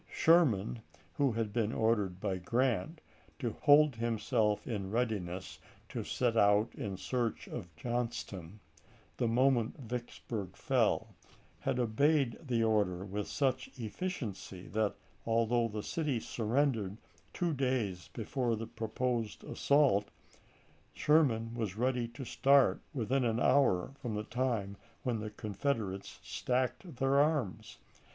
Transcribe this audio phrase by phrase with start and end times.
[0.11, 0.81] Sherman,
[1.13, 3.01] who had been ordered by Grant
[3.37, 8.59] to hold himself in readiness to set out in search of Johnston,
[9.17, 11.13] the moment Vicksburg fell,
[11.59, 14.95] had obeyed the order with such efficiency that,
[15.27, 16.97] although the city surrendered
[17.31, 20.09] two days before the proposed as sault,
[20.95, 26.95] Sherman was ready to start within an hour from the time when the Confederates stacked
[26.95, 27.77] their arms.